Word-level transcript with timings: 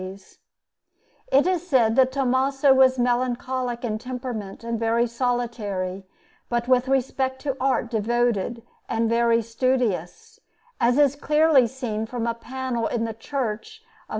Panel_)] 0.01 0.37
It 1.31 1.45
is 1.45 1.67
said 1.67 1.95
that 1.95 2.11
Tommaso 2.11 2.73
was 2.73 2.97
melancholic 2.97 3.85
in 3.85 3.99
temperament 3.99 4.63
and 4.63 4.79
very 4.79 5.05
solitary, 5.05 6.07
but 6.49 6.67
with 6.67 6.87
respect 6.87 7.39
to 7.43 7.55
art 7.61 7.91
devoted 7.91 8.63
and 8.89 9.07
very 9.07 9.43
studious, 9.43 10.39
as 10.79 10.97
it 10.97 11.03
is 11.03 11.15
clearly 11.15 11.67
seen 11.67 12.07
from 12.07 12.25
a 12.25 12.33
panel 12.33 12.87
in 12.87 13.05
the 13.05 13.13
Church 13.13 13.81
of 13.81 13.89
S. 14.09 14.09